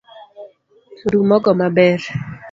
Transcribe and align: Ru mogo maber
Ru 1.11 1.19
mogo 1.29 1.51
maber 1.59 1.99